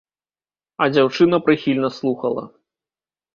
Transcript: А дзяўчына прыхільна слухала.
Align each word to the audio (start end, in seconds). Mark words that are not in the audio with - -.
А 0.85 0.87
дзяўчына 0.95 1.39
прыхільна 1.49 1.89
слухала. 1.99 2.43